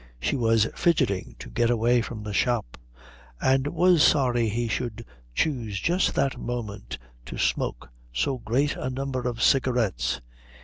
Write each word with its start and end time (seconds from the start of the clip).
She 0.19 0.35
was 0.35 0.65
fidgeting 0.73 1.35
to 1.37 1.47
get 1.51 1.69
away 1.69 2.01
from 2.01 2.23
the 2.23 2.33
shop, 2.33 2.75
and 3.39 3.67
was 3.67 4.01
sorry 4.01 4.49
he 4.49 4.67
should 4.67 5.05
choose 5.35 5.79
just 5.79 6.15
that 6.15 6.39
moment 6.39 6.97
to 7.27 7.37
smoke 7.37 7.87
so 8.11 8.39
great 8.39 8.75
a 8.75 8.89
number 8.89 9.27
of 9.27 9.43
cigarettes. 9.43 10.19